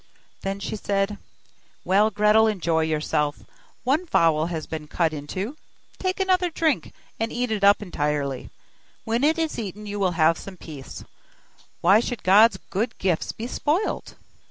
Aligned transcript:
Then 0.41 0.59
she 0.59 0.75
said: 0.75 1.19
'Well, 1.85 2.09
Gretel, 2.09 2.47
enjoy 2.47 2.81
yourself, 2.85 3.43
one 3.83 4.07
fowl 4.07 4.47
has 4.47 4.65
been 4.65 4.87
cut 4.87 5.13
into, 5.13 5.57
take 5.99 6.19
another 6.19 6.49
drink, 6.49 6.91
and 7.19 7.31
eat 7.31 7.51
it 7.51 7.63
up 7.63 7.83
entirely; 7.83 8.49
when 9.03 9.23
it 9.23 9.37
is 9.37 9.59
eaten 9.59 9.85
you 9.85 9.99
will 9.99 10.13
have 10.17 10.39
some 10.39 10.57
peace, 10.57 11.03
why 11.81 11.99
should 11.99 12.23
God's 12.23 12.57
good 12.71 12.97
gifts 12.97 13.31
be 13.31 13.45
spoilt? 13.45 14.15